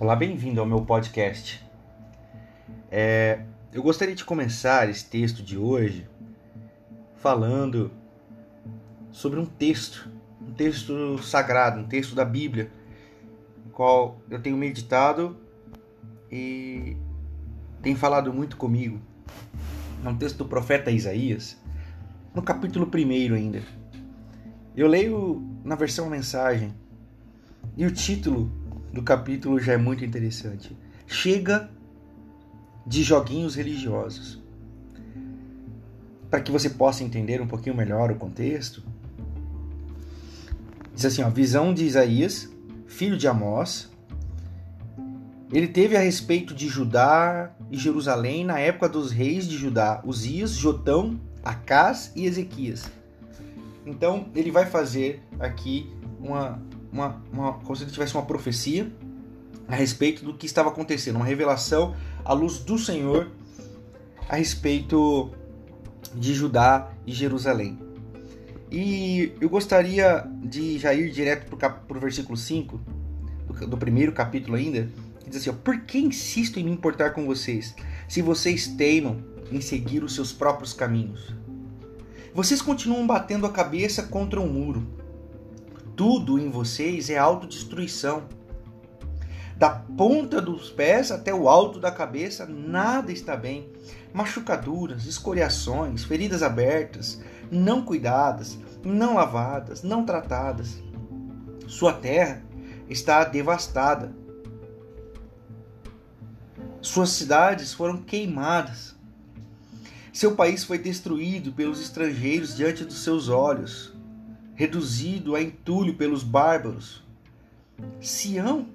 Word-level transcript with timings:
Olá, 0.00 0.14
bem-vindo 0.14 0.60
ao 0.60 0.66
meu 0.66 0.82
podcast. 0.82 1.60
É, 2.88 3.42
eu 3.72 3.82
gostaria 3.82 4.14
de 4.14 4.24
começar 4.24 4.88
esse 4.88 5.04
texto 5.04 5.42
de 5.42 5.58
hoje 5.58 6.08
falando 7.16 7.90
sobre 9.10 9.40
um 9.40 9.44
texto, 9.44 10.08
um 10.40 10.52
texto 10.52 11.18
sagrado, 11.18 11.80
um 11.80 11.84
texto 11.84 12.14
da 12.14 12.24
Bíblia, 12.24 12.70
qual 13.72 14.20
eu 14.30 14.40
tenho 14.40 14.56
meditado 14.56 15.36
e 16.30 16.96
tem 17.82 17.96
falado 17.96 18.32
muito 18.32 18.56
comigo. 18.56 19.00
É 20.04 20.08
um 20.08 20.16
texto 20.16 20.36
do 20.36 20.44
profeta 20.44 20.92
Isaías, 20.92 21.60
no 22.32 22.40
capítulo 22.40 22.88
1 22.88 23.34
ainda. 23.34 23.62
Eu 24.76 24.86
leio 24.86 25.42
na 25.64 25.74
versão 25.74 26.08
mensagem 26.08 26.72
e 27.76 27.84
o 27.84 27.90
título 27.90 28.57
do 28.98 29.04
capítulo 29.04 29.60
já 29.60 29.74
é 29.74 29.76
muito 29.76 30.04
interessante. 30.04 30.76
Chega 31.06 31.70
de 32.84 33.04
joguinhos 33.04 33.54
religiosos. 33.54 34.42
Para 36.28 36.40
que 36.40 36.50
você 36.50 36.68
possa 36.68 37.04
entender 37.04 37.40
um 37.40 37.46
pouquinho 37.46 37.76
melhor 37.76 38.10
o 38.10 38.16
contexto, 38.16 38.82
diz 40.92 41.04
assim: 41.04 41.22
ó, 41.22 41.30
visão 41.30 41.72
de 41.72 41.84
Isaías, 41.84 42.50
filho 42.88 43.16
de 43.16 43.28
Amós. 43.28 43.88
Ele 45.52 45.68
teve 45.68 45.96
a 45.96 46.00
respeito 46.00 46.52
de 46.52 46.68
Judá 46.68 47.54
e 47.70 47.78
Jerusalém 47.78 48.44
na 48.44 48.58
época 48.58 48.88
dos 48.88 49.12
reis 49.12 49.48
de 49.48 49.56
Judá, 49.56 50.02
Uzias, 50.04 50.50
Jotão, 50.50 51.18
Acás 51.42 52.12
e 52.14 52.26
Ezequias. 52.26 52.90
Então 53.86 54.28
ele 54.34 54.50
vai 54.50 54.66
fazer 54.66 55.22
aqui 55.38 55.90
uma, 56.20 56.60
uma, 56.92 57.22
uma, 57.32 57.52
como 57.54 57.76
se 57.76 57.84
ele 57.84 57.90
tivesse 57.90 58.14
uma 58.14 58.24
profecia 58.24 58.90
a 59.66 59.76
respeito 59.76 60.24
do 60.24 60.34
que 60.34 60.46
estava 60.46 60.70
acontecendo, 60.70 61.16
uma 61.16 61.24
revelação 61.24 61.94
à 62.24 62.32
luz 62.32 62.58
do 62.58 62.78
Senhor 62.78 63.30
a 64.28 64.36
respeito 64.36 65.30
de 66.14 66.34
Judá 66.34 66.90
e 67.06 67.12
Jerusalém. 67.12 67.78
E 68.70 69.32
eu 69.40 69.48
gostaria 69.48 70.26
de 70.42 70.78
já 70.78 70.92
ir 70.92 71.10
direto 71.10 71.56
para 71.56 71.96
o 71.96 72.00
versículo 72.00 72.36
5, 72.36 72.78
do, 73.46 73.66
do, 73.66 73.78
primeiro 73.78 74.12
capítulo 74.12 74.56
ainda, 74.56 74.90
que 75.20 75.30
diz 75.30 75.40
assim: 75.40 75.50
ó, 75.50 75.54
Por 75.54 75.80
que 75.80 75.98
insisto 75.98 76.60
em 76.60 76.64
me 76.64 76.70
importar 76.70 77.10
com 77.10 77.24
vocês, 77.24 77.74
se 78.06 78.20
vocês 78.20 78.66
teimam 78.66 79.24
em 79.50 79.60
seguir 79.62 80.04
os 80.04 80.14
seus 80.14 80.32
próprios 80.32 80.74
caminhos? 80.74 81.34
Vocês 82.34 82.60
continuam 82.60 83.06
batendo 83.06 83.46
a 83.46 83.50
cabeça 83.50 84.02
contra 84.02 84.38
um 84.38 84.46
muro. 84.46 84.86
Tudo 85.98 86.38
em 86.38 86.48
vocês 86.48 87.10
é 87.10 87.18
autodestruição. 87.18 88.28
Da 89.56 89.68
ponta 89.68 90.40
dos 90.40 90.70
pés 90.70 91.10
até 91.10 91.34
o 91.34 91.48
alto 91.48 91.80
da 91.80 91.90
cabeça, 91.90 92.46
nada 92.46 93.10
está 93.10 93.36
bem. 93.36 93.68
Machucaduras, 94.14 95.06
escoriações, 95.06 96.04
feridas 96.04 96.40
abertas, 96.40 97.20
não 97.50 97.84
cuidadas, 97.84 98.56
não 98.84 99.14
lavadas, 99.14 99.82
não 99.82 100.06
tratadas. 100.06 100.80
Sua 101.66 101.92
terra 101.92 102.44
está 102.88 103.24
devastada. 103.24 104.14
Suas 106.80 107.10
cidades 107.10 107.74
foram 107.74 107.96
queimadas. 107.96 108.94
Seu 110.12 110.36
país 110.36 110.62
foi 110.62 110.78
destruído 110.78 111.52
pelos 111.52 111.80
estrangeiros 111.80 112.54
diante 112.54 112.84
dos 112.84 113.02
seus 113.02 113.28
olhos, 113.28 113.97
reduzido 114.58 115.36
a 115.36 115.40
entulho 115.40 115.94
pelos 115.94 116.24
bárbaros. 116.24 117.00
Sião 118.00 118.66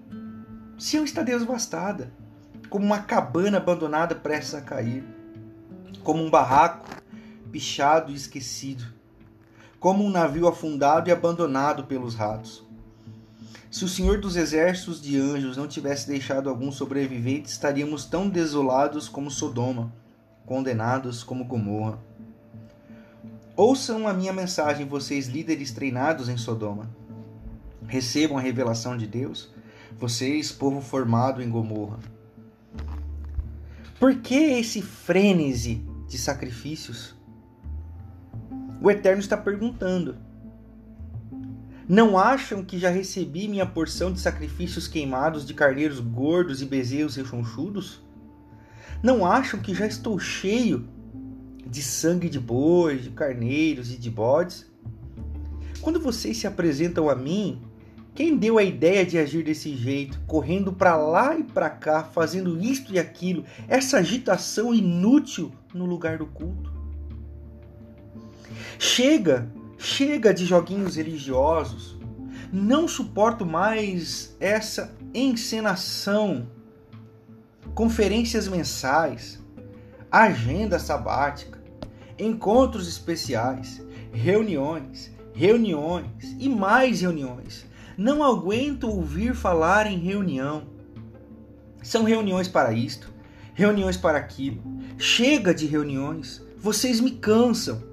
Sião 0.79 1.03
está 1.03 1.21
devastada, 1.21 2.09
como 2.69 2.85
uma 2.85 2.99
cabana 2.99 3.57
abandonada 3.57 4.15
prestes 4.15 4.55
a 4.55 4.61
cair, 4.61 5.03
como 6.01 6.23
um 6.23 6.29
barraco 6.29 6.89
pichado 7.51 8.13
e 8.13 8.15
esquecido, 8.15 8.85
como 9.77 10.05
um 10.05 10.09
navio 10.09 10.47
afundado 10.47 11.09
e 11.09 11.11
abandonado 11.11 11.83
pelos 11.83 12.15
ratos. 12.15 12.65
Se 13.69 13.83
o 13.83 13.89
Senhor 13.89 14.21
dos 14.21 14.37
Exércitos 14.37 15.01
de 15.01 15.19
Anjos 15.19 15.57
não 15.57 15.67
tivesse 15.67 16.07
deixado 16.07 16.49
alguns 16.49 16.75
sobreviventes, 16.75 17.51
estaríamos 17.51 18.05
tão 18.05 18.29
desolados 18.29 19.09
como 19.09 19.29
Sodoma, 19.29 19.91
condenados 20.45 21.25
como 21.25 21.43
Gomorra. 21.43 21.99
Ouçam 23.55 24.07
a 24.07 24.13
minha 24.13 24.33
mensagem, 24.33 24.87
vocês 24.87 25.27
líderes 25.27 25.71
treinados 25.71 26.27
em 26.27 26.37
Sodoma. 26.37 26.89
Recebam 27.87 28.37
a 28.37 28.41
revelação 28.41 28.97
de 28.97 29.05
Deus 29.05 29.53
vocês, 29.99 30.51
povo 30.51 30.81
formado 30.81 31.41
em 31.41 31.49
Gomorra. 31.49 31.99
Por 33.99 34.15
que 34.15 34.35
esse 34.35 34.81
frênese 34.81 35.85
de 36.09 36.17
sacrifícios? 36.17 37.15
O 38.81 38.91
Eterno 38.91 39.21
está 39.21 39.37
perguntando. 39.37 40.17
Não 41.87 42.17
acham 42.17 42.63
que 42.63 42.79
já 42.79 42.89
recebi 42.89 43.47
minha 43.47 43.65
porção 43.65 44.11
de 44.11 44.19
sacrifícios 44.19 44.87
queimados 44.87 45.45
de 45.45 45.53
carneiros 45.53 45.99
gordos 45.99 46.61
e 46.61 46.65
bezerros 46.65 47.15
rechonchudos? 47.15 48.01
Não 49.01 49.25
acham 49.25 49.59
que 49.59 49.73
já 49.73 49.85
estou 49.85 50.17
cheio 50.17 50.87
de 51.73 51.81
sangue 51.81 52.29
de 52.29 52.39
bois, 52.39 53.03
de 53.03 53.09
carneiros 53.09 53.91
e 53.91 53.97
de 53.97 54.09
bodes? 54.09 54.71
Quando 55.81 55.99
vocês 55.99 56.37
se 56.37 56.45
apresentam 56.45 57.09
a 57.09 57.15
mim 57.15 57.59
quem 58.13 58.37
deu 58.37 58.59
a 58.59 58.63
ideia 58.63 59.03
de 59.03 59.17
agir 59.17 59.43
desse 59.43 59.75
jeito, 59.75 60.21
correndo 60.27 60.71
para 60.71 60.95
lá 60.95 61.35
e 61.35 61.43
para 61.43 61.71
cá, 61.71 62.03
fazendo 62.03 62.61
isto 62.63 62.93
e 62.93 62.99
aquilo, 62.99 63.43
essa 63.67 63.97
agitação 63.97 64.71
inútil 64.71 65.51
no 65.73 65.87
lugar 65.87 66.19
do 66.19 66.27
culto? 66.27 66.71
Chega, 68.77 69.51
chega 69.79 70.31
de 70.31 70.45
joguinhos 70.45 70.95
religiosos. 70.95 71.97
Não 72.51 72.87
suporto 72.87 73.47
mais 73.47 74.37
essa 74.39 74.95
encenação. 75.11 76.47
Conferências 77.73 78.47
mensais, 78.47 79.43
agenda 80.11 80.77
sabática, 80.77 81.62
encontros 82.17 82.87
especiais, 82.87 83.85
reuniões, 84.11 85.11
reuniões 85.33 86.35
e 86.39 86.47
mais 86.47 87.01
reuniões 87.01 87.65
não 87.97 88.23
aguento 88.23 88.89
ouvir 88.89 89.35
falar 89.35 89.85
em 89.85 89.97
reunião. 89.97 90.63
São 91.81 92.03
reuniões 92.03 92.47
para 92.47 92.73
isto, 92.73 93.13
reuniões 93.53 93.97
para 93.97 94.17
aquilo. 94.17 94.61
Chega 94.97 95.53
de 95.53 95.65
reuniões, 95.65 96.41
vocês 96.57 96.99
me 96.99 97.11
cansam. 97.11 97.83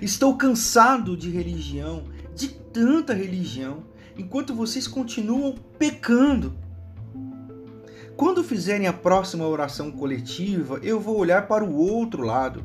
Estou 0.00 0.36
cansado 0.36 1.16
de 1.16 1.30
religião, 1.30 2.04
de 2.34 2.48
tanta 2.48 3.12
religião, 3.12 3.84
enquanto 4.16 4.54
vocês 4.54 4.86
continuam 4.86 5.54
pecando. 5.78 6.54
Quando 8.16 8.44
fizerem 8.44 8.86
a 8.86 8.92
próxima 8.92 9.46
oração 9.46 9.90
coletiva, 9.90 10.78
eu 10.82 11.00
vou 11.00 11.16
olhar 11.16 11.48
para 11.48 11.64
o 11.64 11.74
outro 11.76 12.22
lado. 12.22 12.62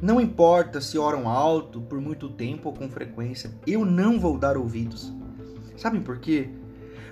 Não 0.00 0.20
importa 0.20 0.80
se 0.80 0.98
oram 0.98 1.28
alto 1.28 1.80
por 1.80 2.00
muito 2.00 2.28
tempo 2.28 2.68
ou 2.68 2.74
com 2.74 2.88
frequência, 2.88 3.50
eu 3.66 3.84
não 3.84 4.20
vou 4.20 4.38
dar 4.38 4.56
ouvidos. 4.56 5.12
Sabem 5.76 6.02
por 6.02 6.18
quê? 6.18 6.50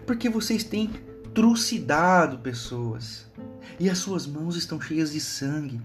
Porque 0.07 0.29
vocês 0.29 0.65
têm 0.65 0.91
trucidado 1.33 2.39
pessoas 2.39 3.27
e 3.81 3.89
as 3.89 3.99
suas 3.99 4.27
mãos 4.27 4.57
estão 4.57 4.81
cheias 4.81 5.13
de 5.13 5.21
sangue. 5.21 5.81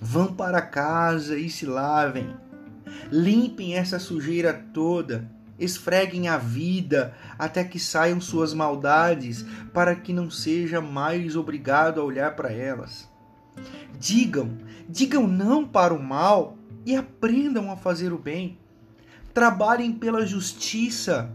Vão 0.00 0.32
para 0.32 0.62
casa 0.62 1.36
e 1.36 1.50
se 1.50 1.66
lavem. 1.66 2.34
Limpem 3.10 3.74
essa 3.74 3.98
sujeira 3.98 4.52
toda. 4.72 5.30
Esfreguem 5.58 6.28
a 6.28 6.36
vida 6.36 7.14
até 7.38 7.62
que 7.62 7.78
saiam 7.78 8.20
suas 8.20 8.52
maldades, 8.52 9.44
para 9.72 9.94
que 9.94 10.12
não 10.12 10.28
seja 10.28 10.80
mais 10.80 11.36
obrigado 11.36 12.00
a 12.00 12.04
olhar 12.04 12.34
para 12.34 12.52
elas. 12.52 13.08
Digam, 13.98 14.58
digam 14.88 15.26
não 15.26 15.66
para 15.66 15.94
o 15.94 16.02
mal 16.02 16.56
e 16.84 16.94
aprendam 16.94 17.70
a 17.70 17.76
fazer 17.76 18.12
o 18.12 18.18
bem. 18.18 18.58
Trabalhem 19.32 19.92
pela 19.92 20.26
justiça 20.26 21.34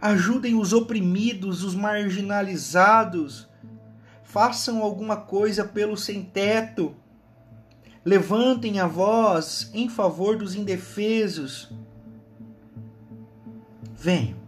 ajudem 0.00 0.54
os 0.54 0.72
oprimidos, 0.72 1.62
os 1.62 1.74
marginalizados, 1.74 3.48
façam 4.22 4.82
alguma 4.82 5.16
coisa 5.16 5.64
pelo 5.64 5.96
sem-teto, 5.96 6.94
levantem 8.04 8.78
a 8.78 8.86
voz 8.86 9.70
em 9.74 9.88
favor 9.88 10.36
dos 10.36 10.54
indefesos. 10.54 11.72
Venham, 13.94 14.38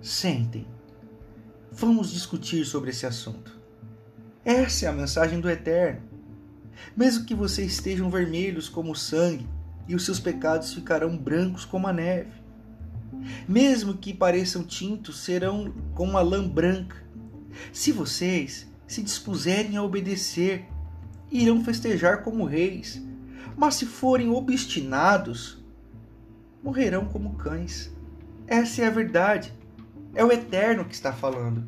sentem, 0.00 0.66
vamos 1.70 2.12
discutir 2.12 2.64
sobre 2.64 2.90
esse 2.90 3.04
assunto. 3.04 3.59
Essa 4.44 4.86
é 4.86 4.88
a 4.88 4.92
mensagem 4.92 5.38
do 5.38 5.50
Eterno. 5.50 6.00
Mesmo 6.96 7.26
que 7.26 7.34
vocês 7.34 7.72
estejam 7.72 8.10
vermelhos 8.10 8.68
como 8.68 8.92
o 8.92 8.96
sangue, 8.96 9.46
e 9.86 9.94
os 9.94 10.04
seus 10.04 10.18
pecados 10.18 10.72
ficarão 10.72 11.16
brancos 11.16 11.64
como 11.64 11.86
a 11.86 11.92
neve. 11.92 12.32
Mesmo 13.46 13.94
que 13.94 14.14
pareçam 14.14 14.64
tintos, 14.64 15.18
serão 15.20 15.74
como 15.94 16.16
a 16.16 16.22
lã 16.22 16.48
branca. 16.48 16.96
Se 17.72 17.92
vocês 17.92 18.66
se 18.86 19.02
dispuserem 19.02 19.76
a 19.76 19.82
obedecer, 19.82 20.64
irão 21.30 21.62
festejar 21.62 22.22
como 22.22 22.44
reis. 22.44 23.02
Mas 23.56 23.74
se 23.74 23.84
forem 23.84 24.30
obstinados, 24.30 25.62
morrerão 26.62 27.04
como 27.04 27.34
cães. 27.34 27.92
Essa 28.46 28.82
é 28.82 28.86
a 28.86 28.90
verdade. 28.90 29.52
É 30.14 30.24
o 30.24 30.32
Eterno 30.32 30.84
que 30.84 30.94
está 30.94 31.12
falando. 31.12 31.66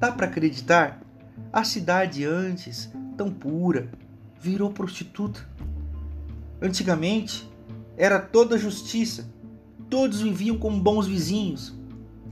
Dá 0.00 0.10
para 0.10 0.26
acreditar? 0.26 1.07
A 1.52 1.64
cidade 1.64 2.24
antes, 2.24 2.90
tão 3.16 3.30
pura, 3.30 3.90
virou 4.40 4.70
prostituta. 4.70 5.40
Antigamente, 6.60 7.48
era 7.96 8.20
toda 8.20 8.58
justiça. 8.58 9.28
Todos 9.90 10.20
viviam 10.20 10.58
como 10.58 10.80
bons 10.80 11.06
vizinhos. 11.06 11.74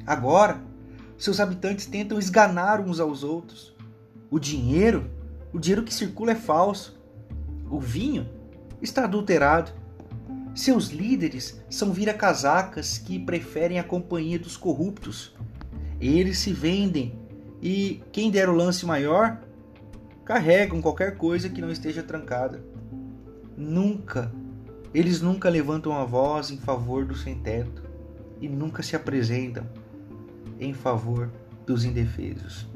Agora, 0.06 0.60
seus 1.18 1.40
habitantes 1.40 1.86
tentam 1.86 2.18
esganar 2.18 2.80
uns 2.80 3.00
aos 3.00 3.24
outros. 3.24 3.74
O 4.30 4.38
dinheiro, 4.38 5.10
o 5.52 5.58
dinheiro 5.58 5.82
que 5.82 5.94
circula 5.94 6.32
é 6.32 6.36
falso. 6.36 7.00
O 7.70 7.80
vinho 7.80 8.28
está 8.82 9.04
adulterado. 9.04 9.72
Seus 10.54 10.88
líderes 10.88 11.60
são 11.68 11.92
vira-casacas 11.92 12.98
que 12.98 13.18
preferem 13.18 13.78
a 13.78 13.84
companhia 13.84 14.38
dos 14.38 14.56
corruptos. 14.56 15.34
Eles 16.00 16.38
se 16.38 16.52
vendem 16.52 17.18
e 17.66 18.00
quem 18.12 18.30
der 18.30 18.48
o 18.48 18.54
lance 18.54 18.86
maior 18.86 19.40
carregam 20.24 20.80
qualquer 20.80 21.16
coisa 21.16 21.48
que 21.48 21.60
não 21.60 21.68
esteja 21.68 22.00
trancada. 22.00 22.62
Nunca, 23.56 24.30
eles 24.94 25.20
nunca 25.20 25.48
levantam 25.48 25.92
a 25.92 26.04
voz 26.04 26.52
em 26.52 26.58
favor 26.58 27.04
do 27.04 27.16
sem-teto 27.16 27.82
e 28.40 28.48
nunca 28.48 28.84
se 28.84 28.94
apresentam 28.94 29.66
em 30.60 30.72
favor 30.72 31.28
dos 31.66 31.84
indefesos. 31.84 32.68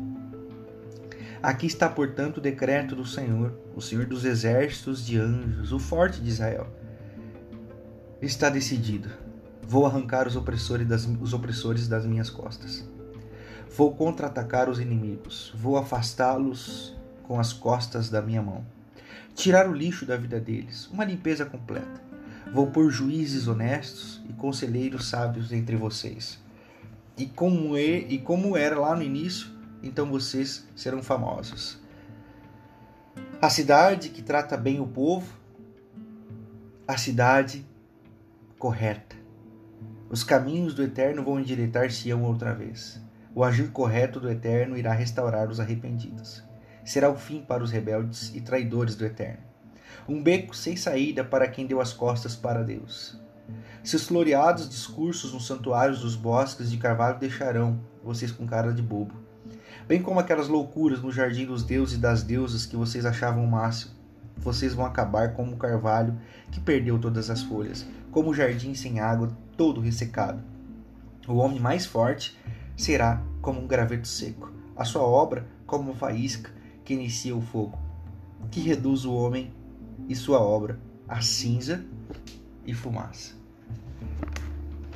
Aqui 1.40 1.68
está, 1.68 1.88
portanto, 1.88 2.38
o 2.38 2.40
decreto 2.40 2.96
do 2.96 3.06
Senhor, 3.06 3.56
o 3.76 3.80
Senhor 3.80 4.06
dos 4.06 4.24
exércitos 4.24 5.06
de 5.06 5.20
anjos, 5.20 5.70
o 5.70 5.78
forte 5.78 6.20
de 6.20 6.30
Israel. 6.30 6.66
Está 8.20 8.50
decidido. 8.50 9.08
Vou 9.62 9.86
arrancar 9.86 10.26
os 10.26 10.34
opressores 10.34 10.88
das, 10.88 11.08
os 11.20 11.32
opressores 11.32 11.86
das 11.86 12.04
minhas 12.04 12.28
costas. 12.28 12.84
Vou 13.76 13.94
contra-atacar 13.94 14.68
os 14.68 14.80
inimigos. 14.80 15.52
Vou 15.54 15.76
afastá-los 15.76 16.96
com 17.22 17.38
as 17.38 17.52
costas 17.52 18.10
da 18.10 18.20
minha 18.20 18.42
mão. 18.42 18.64
Tirar 19.34 19.68
o 19.68 19.72
lixo 19.72 20.04
da 20.04 20.16
vida 20.16 20.40
deles. 20.40 20.88
Uma 20.88 21.04
limpeza 21.04 21.46
completa. 21.46 22.02
Vou 22.52 22.66
pôr 22.66 22.90
juízes 22.90 23.46
honestos 23.46 24.20
e 24.28 24.32
conselheiros 24.32 25.08
sábios 25.08 25.52
entre 25.52 25.76
vocês. 25.76 26.40
E 27.16 27.26
como, 27.26 27.76
é, 27.76 27.98
e 27.98 28.18
como 28.18 28.56
era 28.56 28.78
lá 28.78 28.96
no 28.96 29.02
início, 29.02 29.48
então 29.82 30.10
vocês 30.10 30.66
serão 30.74 31.00
famosos. 31.00 31.78
A 33.40 33.48
cidade 33.48 34.08
que 34.08 34.20
trata 34.20 34.56
bem 34.56 34.80
o 34.80 34.86
povo, 34.86 35.32
a 36.88 36.96
cidade 36.96 37.64
correta. 38.58 39.14
Os 40.10 40.24
caminhos 40.24 40.74
do 40.74 40.82
Eterno 40.82 41.22
vão 41.22 41.38
endireitar 41.38 41.88
Sião 41.92 42.24
outra 42.24 42.52
vez. 42.52 43.00
O 43.34 43.44
agir 43.44 43.70
correto 43.70 44.18
do 44.18 44.30
Eterno 44.30 44.76
irá 44.76 44.92
restaurar 44.92 45.48
os 45.48 45.60
arrependidos. 45.60 46.42
Será 46.84 47.08
o 47.08 47.16
fim 47.16 47.40
para 47.40 47.62
os 47.62 47.70
rebeldes 47.70 48.34
e 48.34 48.40
traidores 48.40 48.96
do 48.96 49.04
Eterno. 49.04 49.42
Um 50.08 50.22
beco 50.22 50.54
sem 50.54 50.76
saída 50.76 51.24
para 51.24 51.48
quem 51.48 51.66
deu 51.66 51.80
as 51.80 51.92
costas 51.92 52.34
para 52.34 52.62
Deus. 52.62 53.20
Seus 53.82 54.06
floreados 54.06 54.68
discursos 54.68 55.32
nos 55.32 55.46
santuários 55.46 56.00
dos 56.00 56.16
bosques 56.16 56.70
de 56.70 56.78
carvalho 56.78 57.18
deixarão 57.18 57.80
vocês 58.02 58.30
com 58.30 58.46
cara 58.46 58.72
de 58.72 58.82
bobo 58.82 59.30
bem 59.90 60.00
como 60.00 60.20
aquelas 60.20 60.46
loucuras 60.46 61.02
no 61.02 61.10
jardim 61.10 61.44
dos 61.44 61.64
deuses 61.64 61.96
e 61.96 62.00
das 62.00 62.22
deusas 62.22 62.64
que 62.64 62.76
vocês 62.76 63.04
achavam 63.04 63.44
o 63.44 63.50
máximo. 63.50 63.92
Vocês 64.36 64.72
vão 64.72 64.86
acabar 64.86 65.32
como 65.32 65.54
o 65.54 65.56
carvalho 65.56 66.16
que 66.52 66.60
perdeu 66.60 66.96
todas 66.96 67.28
as 67.28 67.42
folhas, 67.42 67.84
como 68.12 68.30
o 68.30 68.34
jardim 68.34 68.72
sem 68.72 69.00
água, 69.00 69.36
todo 69.56 69.80
ressecado. 69.80 70.44
O 71.26 71.34
homem 71.34 71.58
mais 71.58 71.86
forte 71.86 72.38
será 72.80 73.22
como 73.40 73.60
um 73.60 73.66
graveto 73.66 74.08
seco, 74.08 74.52
a 74.76 74.84
sua 74.84 75.02
obra 75.02 75.46
como 75.66 75.90
uma 75.90 75.94
faísca 75.94 76.50
que 76.84 76.94
inicia 76.94 77.36
o 77.36 77.40
fogo, 77.40 77.78
que 78.50 78.60
reduz 78.60 79.04
o 79.04 79.12
homem 79.12 79.52
e 80.08 80.14
sua 80.14 80.40
obra 80.40 80.78
a 81.08 81.20
cinza 81.20 81.84
e 82.66 82.74
fumaça. 82.74 83.34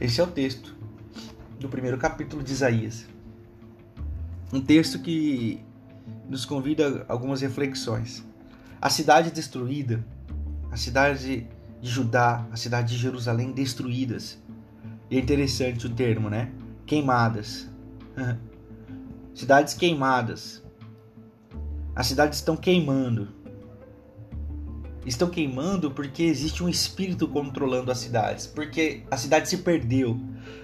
Esse 0.01 0.21
é 0.21 0.25
o 0.25 0.29
texto 0.29 0.75
do 1.59 1.69
primeiro 1.69 1.99
capítulo 1.99 2.43
de 2.43 2.53
Isaías 2.53 3.15
um 4.55 4.61
texto 4.61 5.01
que 5.01 5.61
nos 6.29 6.45
convida 6.45 7.05
a 7.09 7.13
algumas 7.13 7.41
reflexões. 7.41 8.25
A 8.81 8.89
cidade 8.89 9.33
destruída, 9.33 10.05
a 10.71 10.77
cidade 10.77 11.49
de 11.81 11.91
Judá, 11.91 12.47
a 12.53 12.57
cidade 12.57 12.95
de 12.95 13.01
Jerusalém 13.01 13.51
destruídas. 13.51 14.39
E 15.11 15.17
é 15.17 15.21
interessante 15.21 15.87
o 15.87 15.91
termo, 15.91 16.31
né? 16.31 16.53
Queimadas. 16.87 17.69
Cidades 19.35 19.75
queimadas. 19.75 20.63
As 21.95 22.07
cidades 22.07 22.39
estão 22.39 22.57
queimando. 22.57 23.29
Estão 25.05 25.29
queimando 25.29 25.91
porque 25.91 26.23
existe 26.23 26.63
um 26.63 26.69
espírito 26.69 27.29
controlando 27.29 27.91
as 27.91 27.99
cidades. 27.99 28.47
Porque 28.47 29.03
a 29.11 29.17
cidade 29.17 29.49
se 29.49 29.59
perdeu. 29.59 30.19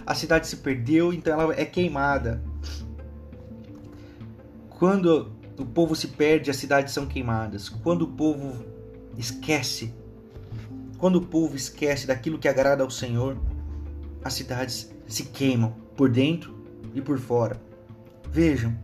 A 0.07 0.15
cidade 0.15 0.47
se 0.47 0.57
perdeu, 0.57 1.13
então 1.13 1.41
ela 1.41 1.55
é 1.55 1.65
queimada. 1.65 2.43
Quando 4.69 5.33
o 5.59 5.65
povo 5.65 5.95
se 5.95 6.09
perde, 6.09 6.51
as 6.51 6.57
cidades 6.57 6.95
são 6.95 7.07
queimadas. 7.07 7.69
Quando 7.69 8.03
o 8.03 8.09
povo 8.09 8.65
esquece, 9.19 9.93
quando 10.97 11.17
o 11.17 11.27
povo 11.27 11.55
esquece 11.55 12.07
daquilo 12.07 12.39
que 12.39 12.49
agrada 12.49 12.83
ao 12.83 12.91
Senhor, 12.91 13.37
as 14.25 14.33
cidades 14.33 14.91
se 15.07 15.25
queimam 15.25 15.75
por 15.97 16.09
dentro 16.09 16.60
e 16.95 17.01
por 17.01 17.19
fora. 17.19 17.61
Vejam, 18.31 18.77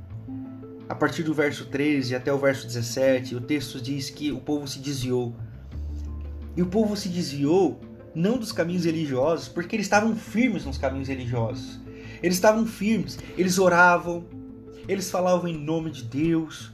a 0.89 0.95
partir 0.95 1.23
do 1.23 1.35
verso 1.35 1.67
13 1.67 2.15
até 2.15 2.33
o 2.33 2.39
verso 2.39 2.67
17, 2.67 3.35
o 3.35 3.41
texto 3.41 3.81
diz 3.81 4.11
que 4.11 4.33
o 4.33 4.41
povo 4.41 4.67
se 4.69 4.79
desviou. 4.79 5.35
E 6.57 6.63
o 6.63 6.67
povo 6.67 6.97
se 6.97 7.09
desviou 7.09 7.81
não 8.15 8.39
dos 8.39 8.51
caminhos 8.51 8.85
religiosos, 8.85 9.49
porque 9.49 9.77
eles 9.77 9.87
estavam 9.87 10.17
firmes 10.17 10.65
nos 10.65 10.79
caminhos 10.79 11.09
religiosos. 11.09 11.81
Eles 12.23 12.37
estavam 12.37 12.65
firmes, 12.67 13.19
eles 13.37 13.59
oravam, 13.59 14.25
eles 14.89 15.11
falavam 15.11 15.49
em 15.49 15.59
nome 15.59 15.91
de 15.91 16.03
Deus, 16.05 16.73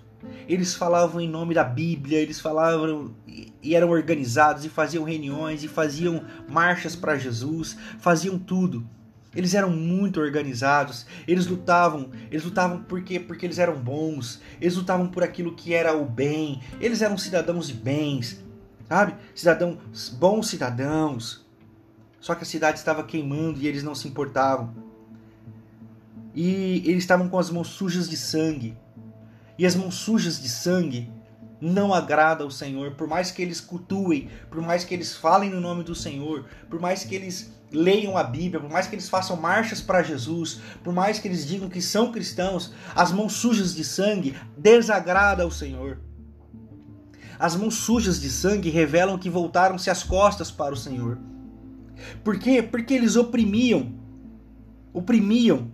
eles 0.49 0.75
falavam 0.75 1.21
em 1.21 1.29
nome 1.29 1.55
da 1.55 1.65
Bíblia, 1.65 2.19
eles 2.19 2.41
falavam 2.41 3.15
e 3.63 3.75
eram 3.75 3.91
organizados 3.91 4.65
e 4.65 4.69
faziam 4.69 5.05
reuniões 5.05 5.65
e 5.65 5.69
faziam 5.69 6.25
marchas 6.49 6.95
para 6.95 7.17
Jesus, 7.17 7.77
faziam 7.99 8.39
tudo. 8.39 8.87
Eles 9.35 9.55
eram 9.55 9.71
muito 9.71 10.21
organizados, 10.21 11.07
eles 11.27 11.47
lutavam, 11.47 12.11
eles 12.31 12.45
lutavam 12.45 12.83
porque 12.83 13.19
porque 13.19 13.47
eles 13.47 13.59
eram 13.59 13.77
bons, 13.81 14.41
eles 14.61 14.77
lutavam 14.77 15.09
por 15.09 15.23
aquilo 15.23 15.55
que 15.55 15.73
era 15.73 15.97
o 15.97 16.05
bem, 16.05 16.61
eles 16.81 17.01
eram 17.01 17.17
cidadãos 17.17 17.69
de 17.69 17.75
bens, 17.75 18.45
sabe? 18.89 19.15
Cidadãos, 19.35 20.09
bons 20.11 20.49
cidadãos. 20.49 21.47
Só 22.21 22.35
que 22.35 22.43
a 22.43 22.47
cidade 22.47 22.79
estava 22.79 23.03
queimando 23.03 23.59
e 23.59 23.67
eles 23.67 23.83
não 23.83 23.95
se 23.95 24.07
importavam 24.07 24.93
e 26.35 26.83
eles 26.87 27.05
estavam 27.05 27.29
com 27.29 27.39
as 27.39 27.51
mãos 27.51 27.69
sujas 27.69 28.09
de 28.09 28.17
sangue. 28.17 28.77
E 29.59 29.67
as 29.67 29.75
mãos 29.75 29.95
sujas 29.95 30.41
de 30.41 30.49
sangue 30.49 31.11
não 31.61 31.93
agrada 31.93 32.43
ao 32.43 32.51
Senhor, 32.51 32.93
por 32.93 33.07
mais 33.07 33.31
que 33.31 33.43
eles 33.43 33.61
cultuem, 33.61 34.29
por 34.51 34.61
mais 34.61 34.85
que 34.85 34.95
eles 34.95 35.15
falem 35.15 35.51
no 35.51 35.61
nome 35.61 35.85
do 35.85 35.95
Senhor, 35.95 36.47
por 36.69 36.81
mais 36.81 37.05
que 37.05 37.15
eles 37.15 37.53
leiam 37.73 38.17
a 38.17 38.23
Bíblia, 38.23 38.61
por 38.61 38.71
mais 38.71 38.87
que 38.87 38.95
eles 38.95 39.09
façam 39.09 39.37
marchas 39.37 39.81
para 39.81 40.03
Jesus, 40.03 40.61
por 40.85 40.93
mais 40.93 41.19
que 41.19 41.27
eles 41.27 41.47
digam 41.47 41.69
que 41.69 41.81
são 41.81 42.13
cristãos, 42.13 42.73
as 42.95 43.13
mãos 43.13 43.33
sujas 43.33 43.75
de 43.75 43.85
sangue 43.85 44.37
desagrada 44.57 45.43
ao 45.43 45.51
Senhor. 45.51 45.99
As 47.39 47.57
mãos 47.57 47.75
sujas 47.75 48.21
de 48.21 48.31
sangue 48.31 48.71
revelam 48.71 49.19
que 49.19 49.29
voltaram-se 49.29 49.91
as 49.91 50.05
costas 50.05 50.51
para 50.51 50.75
o 50.75 50.77
Senhor. 50.77 51.19
Por 52.23 52.39
quê? 52.39 52.63
Porque 52.63 52.95
eles 52.95 53.17
oprimiam, 53.17 53.95
oprimiam 54.93 55.73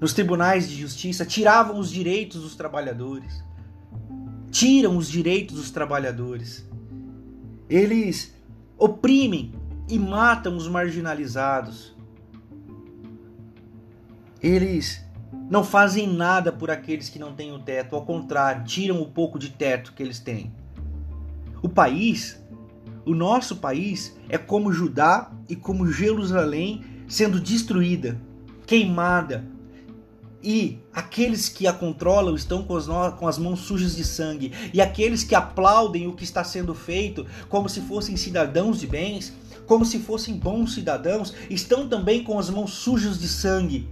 nos 0.00 0.12
tribunais 0.12 0.68
de 0.68 0.76
justiça, 0.76 1.24
tiravam 1.24 1.78
os 1.78 1.90
direitos 1.90 2.42
dos 2.42 2.56
trabalhadores. 2.56 3.44
Tiram 4.50 4.96
os 4.96 5.08
direitos 5.08 5.56
dos 5.56 5.70
trabalhadores. 5.70 6.66
Eles 7.68 8.34
oprimem 8.78 9.52
e 9.88 9.98
matam 9.98 10.56
os 10.56 10.68
marginalizados. 10.68 11.96
Eles 14.40 15.04
não 15.50 15.64
fazem 15.64 16.06
nada 16.06 16.52
por 16.52 16.70
aqueles 16.70 17.08
que 17.08 17.18
não 17.18 17.34
têm 17.34 17.52
o 17.52 17.58
teto, 17.58 17.96
ao 17.96 18.04
contrário, 18.04 18.64
tiram 18.64 19.02
o 19.02 19.06
pouco 19.06 19.38
de 19.38 19.50
teto 19.50 19.92
que 19.92 20.02
eles 20.02 20.20
têm. 20.20 20.52
O 21.60 21.68
país, 21.68 22.40
o 23.04 23.14
nosso 23.14 23.56
país, 23.56 24.16
é 24.28 24.38
como 24.38 24.72
Judá 24.72 25.32
e 25.48 25.56
como 25.56 25.90
Jerusalém 25.90 26.84
sendo 27.08 27.40
destruída, 27.40 28.20
queimada, 28.66 29.44
e 30.42 30.78
aqueles 30.92 31.48
que 31.48 31.66
a 31.66 31.72
controlam 31.72 32.34
estão 32.34 32.62
com 32.62 32.76
as, 32.76 32.86
com 33.18 33.26
as, 33.26 33.38
mãos 33.38 33.60
sujas 33.60 33.96
de 33.96 34.04
sangue, 34.04 34.52
e 34.72 34.80
aqueles 34.80 35.24
que 35.24 35.34
aplaudem 35.34 36.06
o 36.06 36.14
que 36.14 36.24
está 36.24 36.44
sendo 36.44 36.74
feito 36.74 37.26
como 37.48 37.68
se 37.68 37.80
fossem 37.80 38.16
cidadãos 38.16 38.80
de 38.80 38.86
bens, 38.86 39.32
como 39.66 39.84
se 39.84 39.98
fossem 39.98 40.36
bons 40.36 40.74
cidadãos, 40.74 41.34
estão 41.50 41.88
também 41.88 42.22
com 42.22 42.38
as 42.38 42.48
mãos 42.48 42.72
sujas 42.72 43.18
de 43.18 43.28
sangue. 43.28 43.88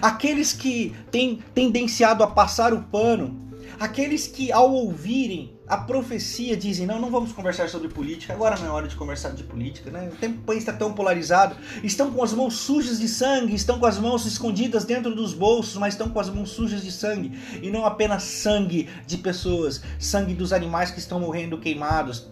Aqueles 0.00 0.52
que 0.52 0.94
têm 1.10 1.40
tendenciado 1.54 2.22
a 2.22 2.26
passar 2.26 2.72
o 2.72 2.82
pano, 2.84 3.52
aqueles 3.78 4.26
que 4.26 4.50
ao 4.50 4.72
ouvirem 4.72 5.53
a 5.66 5.78
profecia 5.78 6.56
dizem: 6.56 6.86
não, 6.86 7.00
não 7.00 7.10
vamos 7.10 7.32
conversar 7.32 7.68
sobre 7.68 7.88
política, 7.88 8.34
agora 8.34 8.56
não 8.58 8.66
é 8.66 8.70
hora 8.70 8.86
de 8.86 8.96
conversar 8.96 9.30
de 9.30 9.42
política, 9.42 9.90
né? 9.90 10.10
O 10.12 10.16
tempo 10.16 10.52
está 10.52 10.72
tão 10.72 10.92
polarizado. 10.92 11.56
Estão 11.82 12.10
com 12.10 12.22
as 12.22 12.32
mãos 12.32 12.54
sujas 12.54 12.98
de 13.00 13.08
sangue, 13.08 13.54
estão 13.54 13.78
com 13.78 13.86
as 13.86 13.98
mãos 13.98 14.26
escondidas 14.26 14.84
dentro 14.84 15.14
dos 15.14 15.32
bolsos, 15.32 15.76
mas 15.76 15.94
estão 15.94 16.10
com 16.10 16.20
as 16.20 16.28
mãos 16.28 16.50
sujas 16.50 16.82
de 16.82 16.92
sangue. 16.92 17.38
E 17.62 17.70
não 17.70 17.86
apenas 17.86 18.24
sangue 18.24 18.90
de 19.06 19.16
pessoas, 19.16 19.82
sangue 19.98 20.34
dos 20.34 20.52
animais 20.52 20.90
que 20.90 20.98
estão 20.98 21.18
morrendo 21.18 21.58
queimados, 21.58 22.28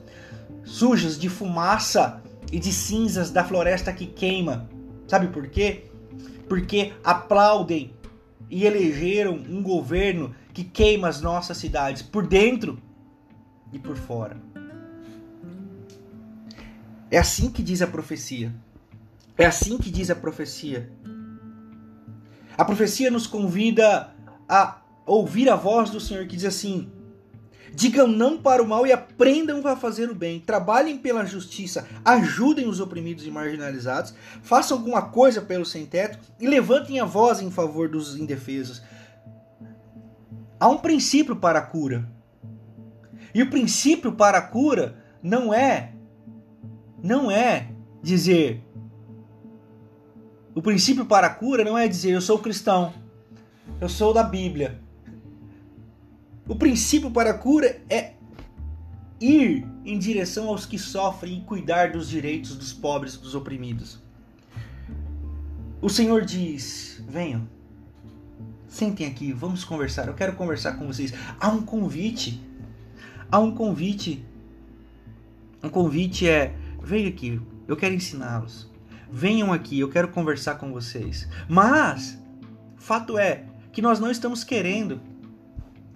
sujas 0.63 1.19
de 1.19 1.31
fumaça 1.31 2.23
e 2.51 2.59
de 2.59 2.73
cinzas 2.73 3.31
da 3.31 3.43
floresta 3.43 3.93
que 3.93 4.07
queima. 4.07 4.69
Sabe 5.09 5.29
por 5.29 5.49
quê? 5.49 5.87
Porque 6.49 6.93
aplaudem 7.03 7.95
e 8.51 8.67
elegeram 8.67 9.33
um 9.49 9.63
governo 9.63 10.35
que 10.53 10.65
queima 10.65 11.09
as 11.09 11.23
nossas 11.23 11.57
cidades 11.57 12.03
por 12.03 12.27
dentro 12.27 12.79
e 13.73 13.79
por 13.79 13.97
fora. 13.97 14.37
É 17.11 17.19
assim 17.19 17.51
que 17.51 17.63
diz 17.63 17.83
a 17.83 17.87
profecia. 17.87 18.53
É 19.37 19.45
assim 19.45 19.79
que 19.79 19.91
diz 19.91 20.11
a 20.11 20.15
profecia. 20.15 20.91
A 22.57 22.65
profecia 22.65 23.11
nos 23.11 23.27
convida 23.27 24.15
a 24.49 24.83
ouvir 25.07 25.49
a 25.49 25.57
voz 25.57 25.91
do 25.91 26.01
Senhor 26.01 26.27
que 26.27 26.37
diz 26.37 26.45
assim: 26.45 26.91
Digam 27.75 28.07
não 28.07 28.37
para 28.37 28.63
o 28.63 28.69
mal 28.69 28.87
e 28.87 28.93
aprendam 28.93 29.67
a 29.67 29.77
fazer 29.77 30.11
o 30.11 30.15
bem. 30.15 30.41
Trabalhem 30.41 30.99
pela 30.99 31.25
justiça, 31.25 31.87
ajudem 32.05 32.69
os 32.69 32.81
oprimidos 32.81 33.27
e 33.27 33.31
marginalizados, 33.31 34.15
façam 34.43 34.77
alguma 34.77 35.03
coisa 35.03 35.41
pelo 35.41 35.65
sem-teto 35.65 36.19
e 36.39 36.47
levantem 36.47 37.01
a 37.01 37.05
voz 37.05 37.41
em 37.41 37.51
favor 37.51 37.89
dos 37.89 38.17
indefesos. 38.17 38.83
Há 40.61 40.69
um 40.69 40.79
princípio 40.79 41.35
para 41.37 41.59
a 41.59 41.63
cura. 41.63 42.09
E 43.35 43.43
o 43.43 43.51
princípio 43.51 44.13
para 44.13 44.39
a 44.39 44.43
cura 44.43 45.03
não 45.23 45.53
é 45.53 45.93
não 47.03 47.31
é 47.31 47.69
dizer 48.03 48.63
o 50.55 50.61
princípio 50.61 51.07
para 51.07 51.27
a 51.27 51.31
cura 51.31 51.65
não 51.65 51.79
é 51.79 51.89
dizer 51.89 52.11
eu 52.11 52.21
sou 52.21 52.39
cristão, 52.39 52.93
eu 53.81 53.89
sou 53.89 54.13
da 54.13 54.23
Bíblia. 54.23 54.81
O 56.47 56.55
princípio 56.55 57.11
para 57.11 57.31
a 57.31 57.35
cura 57.35 57.81
é 57.89 58.15
ir 59.19 59.67
em 59.85 59.99
direção 59.99 60.49
aos 60.49 60.67
que 60.67 60.79
sofrem 60.79 61.39
e 61.39 61.41
cuidar 61.43 61.93
dos 61.93 62.09
direitos 62.09 62.57
dos 62.57 62.73
pobres, 62.73 63.17
dos 63.17 63.35
oprimidos. 63.35 63.99
O 65.81 65.89
Senhor 65.89 66.23
diz: 66.25 67.03
venham, 67.09 67.49
sentem 68.69 69.07
aqui, 69.07 69.33
vamos 69.33 69.65
conversar. 69.65 70.09
Eu 70.09 70.15
quero 70.15 70.35
conversar 70.35 70.75
com 70.75 70.87
vocês. 70.87 71.15
Há 71.41 71.49
um 71.49 71.63
convite 71.63 72.43
há 73.33 73.39
um 73.39 73.51
convite. 73.51 74.23
Um 75.63 75.71
convite 75.71 76.29
é: 76.29 76.55
venha 76.83 77.09
aqui, 77.09 77.41
eu 77.67 77.77
quero 77.77 77.95
ensiná-los. 77.95 78.71
Venham 79.11 79.53
aqui, 79.53 79.81
eu 79.81 79.89
quero 79.89 80.09
conversar 80.09 80.57
com 80.57 80.73
vocês. 80.73 81.29
Mas, 81.49 82.19
fato 82.77 83.19
é 83.19 83.45
que 83.73 83.83
nós 83.83 83.99
não 83.99 84.11
estamos 84.11 84.45
querendo. 84.45 85.01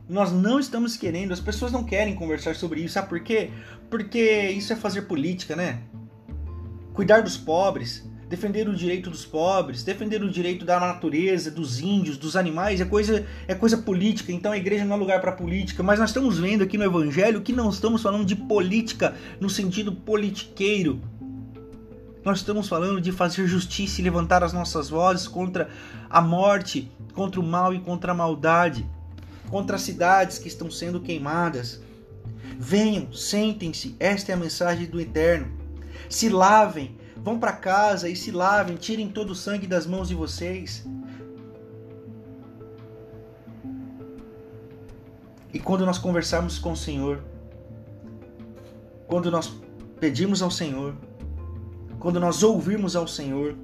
Nós 0.09 0.33
não 0.33 0.61
estamos 0.61 0.97
querendo, 0.97 1.33
as 1.33 1.41
pessoas 1.41 1.73
não 1.73 1.83
querem 1.83 2.15
conversar 2.15 2.55
sobre 2.55 2.81
isso. 2.81 2.95
Sabe 2.95 3.09
por 3.09 3.21
quê? 3.21 3.51
Porque 3.91 4.51
isso 4.51 4.73
é 4.73 4.77
fazer 4.77 5.03
política, 5.03 5.57
né? 5.57 5.83
Cuidar 6.93 7.23
dos 7.23 7.37
pobres, 7.37 8.09
defender 8.29 8.69
o 8.69 8.75
direito 8.75 9.09
dos 9.09 9.25
pobres, 9.25 9.85
defender 9.85 10.23
o 10.23 10.31
direito 10.31 10.65
da 10.65 10.81
natureza, 10.81 11.51
dos 11.51 11.81
índios, 11.81 12.17
dos 12.17 12.37
animais, 12.37 12.81
é 12.81 12.85
coisa, 12.85 13.25
é 13.47 13.55
coisa 13.55 13.79
política. 13.79 14.33
Então 14.33 14.53
a 14.53 14.57
igreja 14.57 14.85
não 14.85 14.97
é 14.97 14.99
lugar 14.99 15.21
para 15.21 15.33
política. 15.33 15.83
Mas 15.83 15.99
nós 15.99 16.11
estamos 16.11 16.39
vendo 16.39 16.65
aqui 16.65 16.77
no 16.77 16.85
Evangelho 16.85 17.41
que 17.41 17.53
não 17.53 17.71
estamos 17.71 18.03
falando 18.03 18.25
de 18.25 18.35
política 18.35 19.15
no 19.41 19.49
sentido 19.49 19.93
politiqueiro. 19.93 21.01
Nós 22.25 22.39
estamos 22.39 22.67
falando 22.67 23.01
de 23.01 23.13
fazer 23.13 23.47
justiça 23.47 24.01
e 24.01 24.05
levantar 24.05 24.43
as 24.43 24.53
nossas 24.53 24.89
vozes 24.91 25.29
contra 25.29 25.69
a 26.11 26.21
morte, 26.21 26.91
contra 27.15 27.41
o 27.41 27.45
mal 27.45 27.73
e 27.73 27.79
contra 27.79 28.11
a 28.11 28.15
maldade, 28.15 28.85
contra 29.49 29.77
as 29.77 29.83
cidades 29.83 30.37
que 30.37 30.49
estão 30.49 30.69
sendo 30.69 31.01
queimadas. 31.01 31.81
Venham, 32.59 33.13
sentem-se, 33.13 33.95
esta 34.01 34.33
é 34.33 34.35
a 34.35 34.39
mensagem 34.39 34.87
do 34.87 35.01
Eterno. 35.01 35.47
Se 36.09 36.29
lavem, 36.29 36.97
Vão 37.17 37.39
para 37.39 37.53
casa 37.53 38.09
e 38.09 38.15
se 38.15 38.31
lavem, 38.31 38.77
tirem 38.77 39.09
todo 39.09 39.31
o 39.31 39.35
sangue 39.35 39.67
das 39.67 39.87
mãos 39.87 40.09
de 40.09 40.15
vocês. 40.15 40.87
E 45.53 45.59
quando 45.59 45.87
nós 45.87 45.99
conversarmos 45.99 46.59
com 46.59 46.73
o 46.73 46.77
Senhor, 46.77 47.25
quando 49.07 49.31
nós 49.31 49.53
pedirmos 49.99 50.43
ao 50.43 50.51
Senhor, 50.51 50.95
quando 51.99 52.21
nós 52.21 52.43
ouvirmos 52.43 52.95
ao 52.95 53.09
Senhor, 53.09 53.57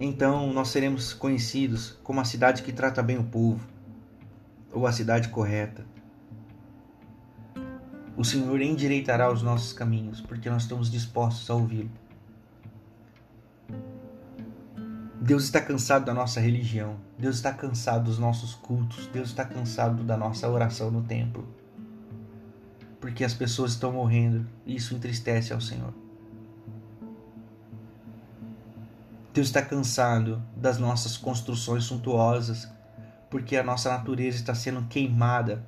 então 0.00 0.52
nós 0.52 0.68
seremos 0.68 1.12
conhecidos 1.12 1.98
como 2.02 2.20
a 2.20 2.24
cidade 2.24 2.62
que 2.62 2.72
trata 2.72 3.02
bem 3.02 3.18
o 3.18 3.24
povo, 3.24 3.64
ou 4.72 4.86
a 4.86 4.92
cidade 4.92 5.28
correta. 5.28 5.84
O 8.16 8.24
Senhor 8.24 8.60
endireitará 8.60 9.32
os 9.32 9.42
nossos 9.42 9.72
caminhos, 9.72 10.20
porque 10.20 10.50
nós 10.50 10.62
estamos 10.62 10.90
dispostos 10.90 11.48
a 11.48 11.54
ouvi-lo. 11.54 11.90
Deus 15.30 15.44
está 15.44 15.60
cansado 15.60 16.04
da 16.04 16.12
nossa 16.12 16.40
religião. 16.40 16.96
Deus 17.16 17.36
está 17.36 17.52
cansado 17.52 18.06
dos 18.06 18.18
nossos 18.18 18.52
cultos. 18.52 19.06
Deus 19.06 19.28
está 19.28 19.44
cansado 19.44 20.02
da 20.02 20.16
nossa 20.16 20.48
oração 20.48 20.90
no 20.90 21.04
templo. 21.04 21.46
Porque 23.00 23.22
as 23.22 23.32
pessoas 23.32 23.70
estão 23.70 23.92
morrendo 23.92 24.44
e 24.66 24.74
isso 24.74 24.92
entristece 24.92 25.52
ao 25.52 25.60
Senhor. 25.60 25.94
Deus 29.32 29.46
está 29.46 29.62
cansado 29.62 30.42
das 30.56 30.78
nossas 30.78 31.16
construções 31.16 31.84
suntuosas, 31.84 32.68
porque 33.30 33.56
a 33.56 33.62
nossa 33.62 33.88
natureza 33.88 34.36
está 34.36 34.52
sendo 34.52 34.82
queimada. 34.88 35.64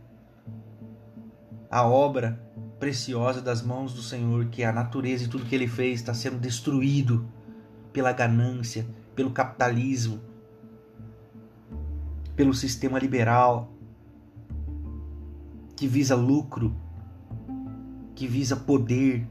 A 1.71 1.87
obra 1.87 2.37
preciosa 2.81 3.41
das 3.41 3.63
mãos 3.63 3.95
do 3.95 4.03
Senhor, 4.03 4.47
que 4.47 4.65
é 4.65 4.67
a 4.67 4.73
natureza 4.73 5.27
e 5.27 5.29
tudo 5.29 5.47
que 5.47 5.55
ele 5.55 5.69
fez, 5.69 6.01
está 6.01 6.13
sendo 6.13 6.41
destruído 6.41 7.25
pela 7.93 8.13
ganância, 8.13 8.85
pelo 9.15 9.31
capitalismo, 9.31 10.21
pelo 12.35 12.55
sistema 12.55 12.99
liberal 12.99 13.73
que 15.83 15.89
visa 15.89 16.15
lucro, 16.15 16.73
que 18.15 18.27
visa 18.27 18.55
poder. 18.55 19.27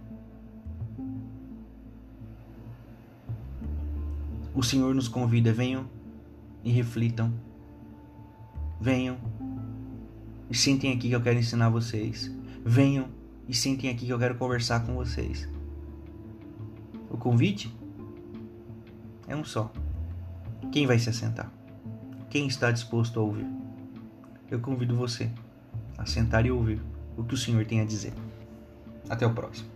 O 4.54 4.62
Senhor 4.62 4.94
nos 4.94 5.08
convida, 5.08 5.54
venham 5.54 5.90
e 6.62 6.72
reflitam. 6.72 7.34
Venham 8.82 9.18
e 10.50 10.58
sentem 10.58 10.92
aqui 10.92 11.08
que 11.08 11.16
eu 11.16 11.22
quero 11.22 11.40
ensinar 11.40 11.70
vocês. 11.70 12.30
Venham 12.66 13.08
e 13.48 13.54
sentem 13.54 13.90
aqui 13.90 14.06
que 14.06 14.12
eu 14.12 14.20
quero 14.20 14.36
conversar 14.36 14.86
com 14.86 14.96
vocês. 14.96 15.48
O 17.10 17.16
convite 17.16 17.74
é 19.32 19.36
um 19.36 19.46
só. 19.46 19.72
Quem 20.72 20.86
vai 20.86 21.00
se 21.00 21.10
assentar? 21.10 21.50
Quem 22.30 22.48
está 22.48 22.70
disposto 22.70 23.20
a 23.20 23.24
ouvir? 23.24 23.48
Eu 24.50 24.60
convido 24.60 24.96
você 24.96 25.32
a 25.98 26.06
sentar 26.06 26.46
e 26.46 26.52
ouvir 26.52 26.82
o 27.16 27.24
que 27.24 27.34
o 27.34 27.38
Senhor 27.38 27.66
tem 27.66 27.80
a 27.80 27.86
dizer. 27.86 28.14
Até 29.10 29.26
o 29.26 29.34
próximo. 29.34 29.70